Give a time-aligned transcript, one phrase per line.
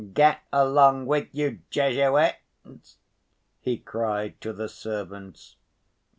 [0.15, 2.97] "Get along with you, Jesuits!"
[3.59, 5.57] he cried to the servants.